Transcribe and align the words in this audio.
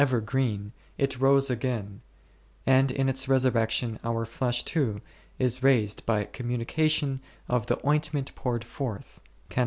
olg 0.01 0.03
STtrgtmrg, 0.07 0.13
an 0.13 0.15
evergreen, 0.17 0.71
it 0.97 1.19
rose 1.19 1.49
again; 1.51 2.01
and 2.65 2.89
in 2.89 3.07
its 3.07 3.29
resurrection 3.29 3.99
our 4.03 4.25
flesh 4.25 4.63
too 4.63 4.99
is 5.37 5.61
raised 5.61 6.03
by 6.07 6.25
communication 6.25 7.19
of 7.47 7.67
the 7.67 7.77
oint 7.85 8.11
ment 8.11 8.33
poured 8.33 8.63
forth*. 8.63 9.19